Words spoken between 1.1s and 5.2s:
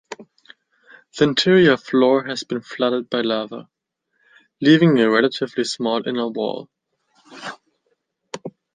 The interior floor has been flooded by lava, leaving a